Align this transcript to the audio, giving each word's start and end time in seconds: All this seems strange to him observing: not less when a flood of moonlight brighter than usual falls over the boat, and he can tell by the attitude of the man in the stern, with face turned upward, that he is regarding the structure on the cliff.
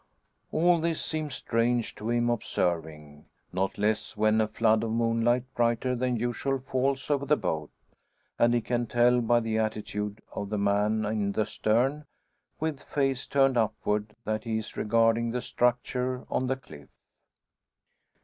All 0.51 0.79
this 0.79 0.99
seems 0.99 1.35
strange 1.35 1.93
to 1.93 2.09
him 2.09 2.31
observing: 2.31 3.25
not 3.53 3.77
less 3.77 4.17
when 4.17 4.41
a 4.41 4.47
flood 4.47 4.83
of 4.83 4.89
moonlight 4.89 5.43
brighter 5.53 5.95
than 5.95 6.15
usual 6.17 6.57
falls 6.57 7.11
over 7.11 7.23
the 7.27 7.37
boat, 7.37 7.69
and 8.39 8.55
he 8.55 8.61
can 8.61 8.87
tell 8.87 9.21
by 9.21 9.39
the 9.39 9.59
attitude 9.59 10.19
of 10.31 10.49
the 10.49 10.57
man 10.57 11.05
in 11.05 11.33
the 11.33 11.45
stern, 11.45 12.05
with 12.59 12.81
face 12.81 13.27
turned 13.27 13.57
upward, 13.57 14.15
that 14.25 14.43
he 14.43 14.57
is 14.57 14.75
regarding 14.75 15.29
the 15.29 15.39
structure 15.41 16.25
on 16.31 16.47
the 16.47 16.55
cliff. 16.55 16.89